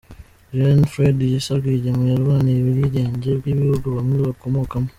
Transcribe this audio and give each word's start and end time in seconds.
Gen 0.57 0.79
Fred 0.91 1.17
Gisa 1.29 1.51
Rwigema 1.59 2.03
yarwaniye 2.11 2.59
ubwigenge 2.61 3.29
bw’ibihugu 3.39 3.87
bamwe 3.95 4.17
bakomokamo. 4.27 4.89